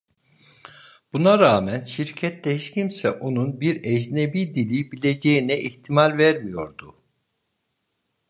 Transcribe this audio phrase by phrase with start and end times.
[1.13, 6.95] Buna rağmen şirkette hiç kimse onun bir ecnebi dili bileceğine ihtimal vermiyordu.